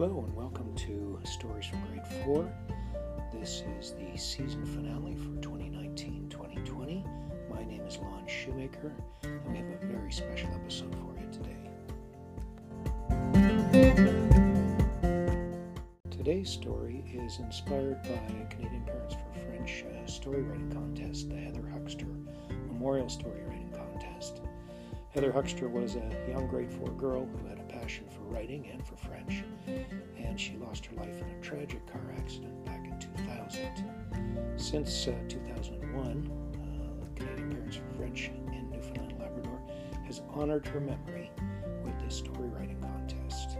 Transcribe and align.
Hello 0.00 0.22
and 0.24 0.32
welcome 0.36 0.72
to 0.76 1.18
Stories 1.24 1.66
from 1.66 1.82
Grade 1.88 2.06
4. 2.24 2.48
This 3.32 3.64
is 3.80 3.94
the 3.94 4.16
season 4.16 4.64
finale 4.64 5.16
for 5.16 5.34
2019 5.42 6.28
2020. 6.30 7.04
My 7.50 7.64
name 7.64 7.80
is 7.80 7.98
Lon 7.98 8.24
Shoemaker, 8.28 8.94
and 9.24 9.44
we 9.50 9.56
have 9.56 9.66
a 9.66 9.86
very 9.86 10.12
special 10.12 10.50
episode 10.54 10.94
for 10.94 11.16
you 11.18 11.26
today. 11.32 11.56
Today's 16.12 16.48
story 16.48 17.02
is 17.12 17.40
inspired 17.40 18.00
by 18.04 18.46
Canadian 18.50 18.84
Parents 18.84 19.16
for 19.16 19.40
French 19.48 19.84
uh, 19.84 20.06
story 20.06 20.42
writing 20.42 20.70
contest, 20.70 21.28
the 21.28 21.34
Heather 21.34 21.68
Huxter 21.72 22.06
Memorial 22.68 23.08
Story 23.08 23.42
Writing 23.48 23.74
Contest. 23.74 24.42
Heather 25.18 25.32
Huxter 25.32 25.68
was 25.68 25.96
a 25.96 26.08
young 26.28 26.46
grade 26.46 26.70
4 26.70 26.90
girl 26.90 27.26
who 27.26 27.48
had 27.48 27.58
a 27.58 27.64
passion 27.64 28.04
for 28.08 28.20
writing 28.32 28.70
and 28.70 28.86
for 28.86 28.94
French, 28.94 29.42
and 30.16 30.38
she 30.38 30.56
lost 30.58 30.86
her 30.86 30.94
life 30.94 31.20
in 31.20 31.28
a 31.28 31.40
tragic 31.40 31.84
car 31.88 32.14
accident 32.16 32.64
back 32.64 32.86
in 32.86 32.96
2000. 33.00 34.54
Since 34.56 35.08
uh, 35.08 35.14
2001, 35.28 36.30
uh, 36.54 37.16
Canadian 37.16 37.50
Parents 37.50 37.76
for 37.78 37.96
French 37.96 38.30
in 38.52 38.70
Newfoundland 38.70 39.10
and 39.10 39.20
Labrador 39.20 39.60
has 40.06 40.22
honored 40.30 40.64
her 40.68 40.78
memory 40.78 41.32
with 41.82 41.98
this 41.98 42.14
story 42.14 42.50
writing 42.50 42.80
contest. 42.80 43.58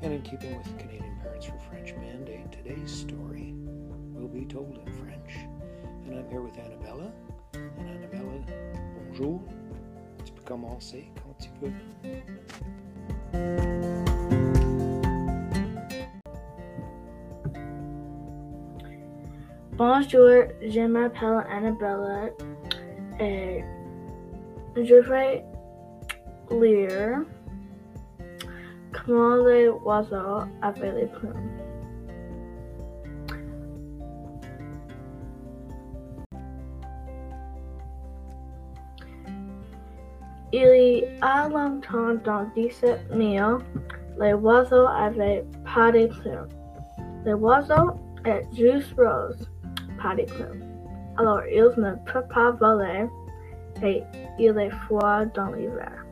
And 0.00 0.14
in 0.14 0.22
keeping 0.22 0.56
with 0.56 0.78
Canadian 0.78 1.18
Parents 1.20 1.44
for 1.44 1.58
French 1.58 1.94
mandate, 1.96 2.50
today's 2.52 2.90
story 2.90 3.52
will 4.14 4.28
be 4.28 4.46
told 4.46 4.78
in 4.78 4.92
French. 4.94 5.45
And 6.06 6.20
I'm 6.20 6.30
here 6.30 6.40
with 6.40 6.56
Annabella. 6.56 7.10
And 7.54 7.90
Annabella, 7.90 8.38
bonjour. 9.10 9.42
Tu 10.24 10.32
peux 10.32 10.42
commencer 10.44 11.10
quand 11.16 11.34
tu 11.40 11.50
veux. 11.60 11.72
Bonjour, 19.72 20.44
je 20.62 20.86
m'appelle 20.86 21.44
Annabella 21.50 22.30
et 23.18 23.64
je 24.76 24.94
vais 25.10 25.44
lire 26.52 27.24
Comment 28.92 29.36
les 29.44 29.68
oiseaux 29.68 30.44
avaient 30.62 30.92
les 30.92 31.06
plumes. 31.06 31.65
Il 40.52 41.04
a 41.22 41.48
longtemps 41.48 42.14
dans 42.24 42.46
17 42.54 43.08
000, 43.10 43.58
les 44.20 44.32
oiseaux 44.34 44.86
avaient 44.86 45.44
pas 45.74 45.90
de 45.92 46.06
plumes. 46.06 46.48
Est 48.24 48.44
juste 48.54 48.94
rose, 48.98 49.48
pas 50.02 50.14
de. 50.16 50.24
Alors 51.16 51.40
ils 51.46 51.80
ne 51.80 51.94
peuvent 52.10 52.26
pas 52.28 52.50
voler 52.52 53.08
et 53.82 54.02
il 54.38 54.58
est 54.58 54.70
froid 54.86 55.24
dans 55.26 55.52
l'hiver. 55.52 56.04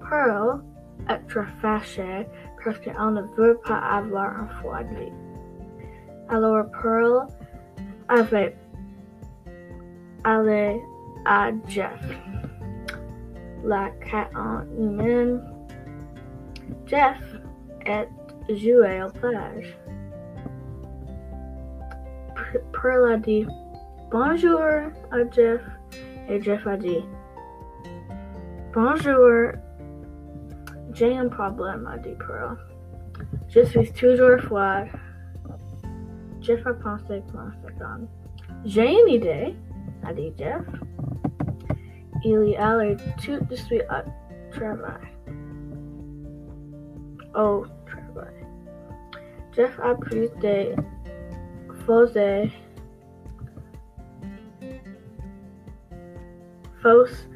Pearl 0.00 0.62
est 1.08 1.26
très 1.28 1.46
fâchée 1.60 2.26
parce 2.64 2.78
qu'elle 2.78 2.94
ne 2.94 3.22
veut 3.36 3.58
pas 3.64 3.78
avoir 3.78 4.40
un 4.40 4.48
froid 4.58 4.82
nuit. 4.82 5.12
Alors 6.28 6.66
Pearl 6.82 7.26
avait 8.08 8.56
allé 10.24 10.80
à 11.26 11.50
Jeff, 11.68 12.02
la 13.66 13.90
cat 14.00 14.28
en 14.34 14.62
humaine. 14.78 15.42
Jeff 16.86 17.18
joué 18.48 19.02
au 19.02 19.10
plage. 19.10 19.76
Pearl 22.72 23.12
a 23.12 23.18
bonjour 24.10 24.60
à 25.10 25.30
Jeff 25.32 25.60
et 26.28 26.40
Jeff 26.40 26.66
a 26.66 26.76
bonjour. 28.72 29.52
Un 31.00 31.28
problème, 31.28 31.86
a 31.86 31.98
Pearl. 31.98 32.56
Je 33.48 33.60
suis 33.64 33.92
toujours 33.92 34.40
froid. 34.40 34.84
Jeff 36.40 36.66
a 36.66 36.72
pensé 36.74 37.22
pour 37.28 37.40
un 37.40 37.52
second. 37.62 38.08
J'ai 38.64 38.92
une 38.92 39.08
idée, 39.08 39.54
a 40.04 40.14
Jeff. 40.38 40.62
Il 42.24 42.48
y 42.48 42.56
allait 42.56 42.96
tout 43.22 43.44
de 43.44 43.54
suite 43.54 43.84
au 43.90 44.50
travail. 44.50 45.00
Au. 47.34 47.64
Jeff 49.56 49.80
a 49.82 49.94
pris 49.94 50.28
des 50.42 50.76
fausses, 51.86 52.18
fausses 56.82 57.28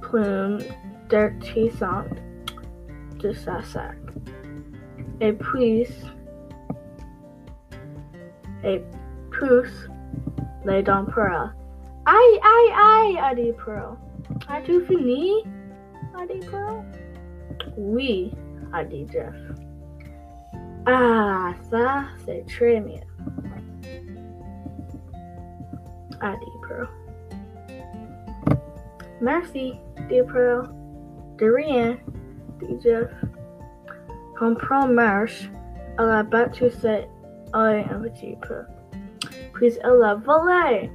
plumes 0.00 0.58
dirtissantes 1.10 2.06
de 3.18 3.32
sa 3.32 3.62
sac. 3.62 3.98
Et 5.20 5.34
puis, 5.34 5.86
et 8.64 8.82
pousse 9.38 9.88
les 10.64 10.82
dents 10.82 11.04
Pearl. 11.04 11.52
Aïe, 12.06 12.14
aïe, 12.16 12.72
aïe, 12.72 12.87
a 13.16 13.34
dit 13.34 13.52
Pearl. 13.64 13.96
As-tu 14.48 14.84
fini? 14.86 15.44
a 16.14 16.26
dit 16.26 16.44
Pearl. 16.50 16.82
Oui, 17.76 18.32
a 18.72 18.84
dit 18.84 19.06
Jeff. 19.10 19.34
Ah, 20.86 21.52
ça, 21.70 22.04
c'est 22.24 22.44
très 22.46 22.80
mieux. 22.80 23.06
a 26.20 26.32
dit 26.32 26.58
Pearl. 26.68 26.88
Merci, 29.20 29.74
dit 30.08 30.22
Pearl. 30.32 30.68
De 31.38 31.50
rien, 31.50 31.96
Jeff. 32.82 33.10
Pearl 34.38 34.92
marche, 34.92 35.50
elle 35.98 36.10
a 36.10 36.22
battu 36.22 36.70
ses 36.70 37.06
yeux 37.54 37.84
un 37.90 38.00
petit 38.02 38.36
peu. 38.46 38.62
Puis 39.52 39.72
elle 39.82 40.02
a 40.02 40.14
volé. 40.14 40.90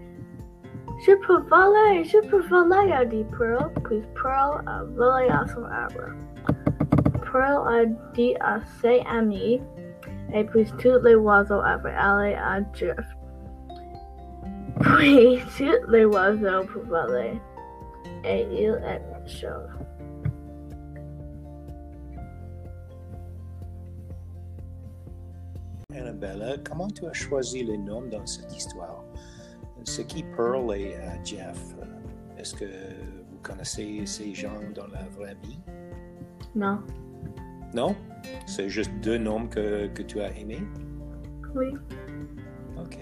Je 1.05 1.11
peux 1.27 1.41
voler, 1.49 2.05
je 2.05 2.19
peux 2.29 2.41
voler, 2.47 2.93
a 2.93 3.03
dit 3.03 3.25
Pearl. 3.37 3.71
Puis 3.83 4.01
Pearl 4.15 4.63
a 4.65 4.79
à 4.79 5.47
son 5.47 5.65
arbre. 5.65 6.15
Pearl 7.29 7.67
a 8.39 8.59
ses 8.81 9.01
amis, 9.11 9.61
et 10.33 10.45
puis 10.45 10.65
tous 10.77 11.03
les 11.03 11.15
oiseaux 11.15 11.59
avaient 11.61 11.93
allé 11.97 12.35
à 12.35 12.61
Jeff. 12.73 13.05
Puis 14.79 15.39
tous 15.57 15.91
les 15.91 16.05
oiseaux 16.05 16.65
pour 16.71 16.83
voler, 16.83 17.39
et 18.23 18.47
il 18.51 18.69
est. 18.69 19.01
Annabella, 25.95 26.57
comment 26.63 26.87
tu 26.87 27.05
as 27.07 27.13
choisi 27.13 27.63
les 27.63 27.77
noms 27.77 28.01
dans 28.03 28.25
cette 28.25 28.55
histoire? 28.55 29.03
C'est 29.85 30.05
qui 30.05 30.23
Pearl 30.23 30.75
et 30.75 30.95
euh, 30.95 31.23
Jeff? 31.23 31.57
Est-ce 32.37 32.55
que 32.55 32.65
vous 32.65 33.37
connaissez 33.41 34.05
ces 34.05 34.33
gens 34.33 34.59
dans 34.73 34.87
la 34.87 35.03
vraie 35.17 35.35
vie? 35.43 35.59
Non. 36.55 36.79
Non? 37.73 37.95
C'est 38.45 38.69
juste 38.69 38.91
deux 39.01 39.17
noms 39.17 39.47
que, 39.47 39.87
que 39.87 40.01
tu 40.01 40.21
as 40.21 40.31
aimés? 40.37 40.63
Oui. 41.55 41.73
OK. 42.77 42.97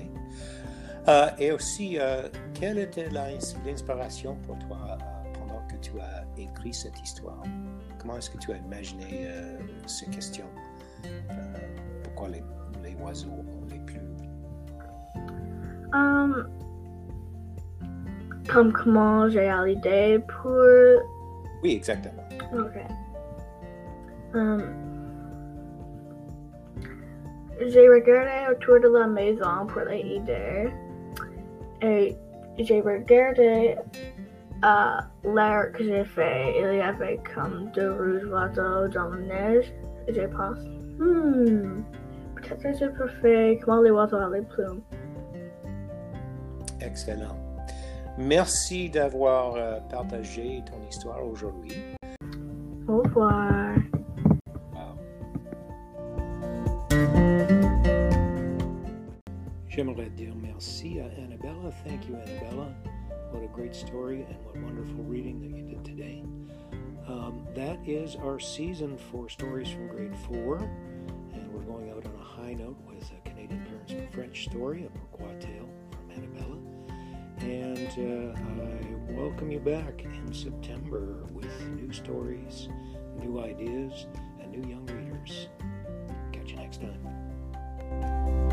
Euh, 1.08 1.30
et 1.40 1.52
aussi, 1.52 1.98
euh, 2.00 2.28
quelle 2.54 2.78
était 2.78 3.10
l'inspiration 3.10 4.36
pour 4.46 4.58
toi 4.60 4.78
euh, 4.92 5.34
pendant 5.34 5.66
que 5.68 5.78
tu 5.78 6.00
as 6.00 6.26
écrit 6.38 6.74
cette 6.74 7.00
histoire? 7.02 7.44
Comment 8.00 8.18
est-ce 8.18 8.30
que 8.30 8.38
tu 8.38 8.52
as 8.52 8.58
imaginé 8.58 9.28
euh, 9.28 9.58
ces 9.88 10.08
questions? 10.08 10.50
Euh, 11.06 11.30
pourquoi 12.04 12.30
les, 12.30 12.44
les 12.84 12.96
oiseaux 12.96 13.30
ont 13.30 13.66
les 13.70 13.80
plumes? 13.80 14.18
Um, 15.94 16.48
comme 18.52 18.74
comment 18.74 19.30
j'ai 19.30 19.50
pour... 20.28 20.52
Oui, 21.64 21.76
exactement. 21.76 22.24
Ok. 22.54 22.76
Um, 24.34 24.62
j'ai 27.60 27.88
regardé 27.88 28.52
autour 28.52 28.80
de 28.80 28.88
la 28.88 29.08
maison 29.08 29.66
pour 29.68 29.82
les 29.84 30.00
idées 30.00 30.70
et 31.82 32.18
j'ai 32.58 32.82
regardé 32.82 33.76
euh, 34.64 35.02
l'air 35.24 35.72
que 35.74 35.84
j'ai 35.84 36.04
fait. 36.04 36.54
Il 36.60 36.78
y 36.78 36.82
avait 36.82 37.20
comme 37.34 37.70
deux 37.74 37.92
rouges 37.92 38.26
oiseaux 38.32 38.88
dans 38.88 39.10
la 39.10 39.18
neige 39.18 39.74
et 40.08 40.14
j'ai 40.14 40.28
pensé, 40.28 40.68
hmm, 40.98 41.84
peut-être 42.36 42.80
que 42.80 42.86
peux 42.86 43.08
faire 43.22 43.58
comment 43.64 43.82
les 43.82 43.92
oiseaux 43.92 44.18
ont 44.18 44.30
les 44.30 44.42
plumes. 44.42 44.82
Excellent. 46.80 47.41
Merci 48.18 48.90
d'avoir 48.90 49.56
euh, 49.56 49.80
partagé 49.90 50.62
ton 50.66 50.86
histoire 50.90 51.26
aujourd'hui. 51.26 51.74
Au 52.88 52.98
revoir. 52.98 53.76
Wow. 54.74 54.98
J'aimerais 59.70 60.10
dire 60.10 60.34
merci 60.36 61.00
à 61.00 61.06
Annabella. 61.24 61.72
Thank 61.86 62.08
you, 62.08 62.16
Annabella. 62.16 62.74
What 63.32 63.44
a 63.44 63.48
great 63.48 63.74
story 63.74 64.26
and 64.30 64.38
what 64.46 64.58
wonderful 64.58 65.04
reading 65.06 65.40
that 65.40 65.58
you 65.58 65.64
did 65.64 65.86
today. 65.86 66.24
Um, 67.08 67.48
that 67.56 67.78
is 67.88 68.18
our 68.18 68.40
season 68.40 68.98
for 68.98 69.30
Stories 69.30 69.70
from 69.70 69.88
Grade 69.88 70.16
4, 70.28 70.58
and 71.34 71.52
we're 71.54 71.62
going 71.62 71.90
out 71.90 72.06
on 72.06 72.12
a 72.20 72.24
high 72.24 72.54
note 72.54 72.78
with 72.86 73.10
a 73.12 73.30
Canadian 73.30 73.66
Parents 73.66 74.14
French 74.14 74.44
story, 74.46 74.86
a 74.86 74.90
pourquoi 74.90 75.34
tale 75.40 75.70
from 75.92 76.12
Annabella. 76.12 76.58
And 77.42 77.88
uh, 77.98 78.40
I 78.40 79.20
welcome 79.20 79.50
you 79.50 79.60
back 79.60 80.04
in 80.04 80.32
September 80.32 81.26
with 81.34 81.50
new 81.72 81.92
stories, 81.92 82.70
new 83.20 83.40
ideas, 83.40 84.06
and 84.40 84.52
new 84.52 84.70
young 84.70 84.86
readers. 84.86 85.48
Catch 86.32 86.52
you 86.52 86.58
next 86.58 86.82
time. 86.82 88.52